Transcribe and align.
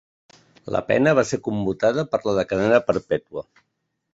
La 0.75 0.79
pena 0.87 1.13
va 1.19 1.25
ser 1.33 1.39
commutada 1.49 2.07
per 2.15 2.21
la 2.29 2.35
de 2.41 2.47
cadena 2.53 2.81
perpètua. 2.89 3.45